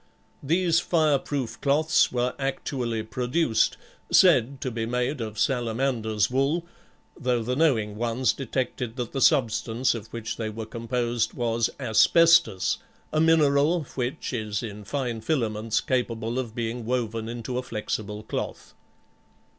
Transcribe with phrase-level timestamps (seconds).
[0.41, 3.77] These fire proof cloths were actually produced,
[4.11, 6.65] said to be made of salamander's wool,
[7.15, 12.79] though the knowing ones detected that the substance of which they were composed was asbestos,
[13.13, 18.73] a mineral, which is in fine filaments capable of being woven into a flexible cloth.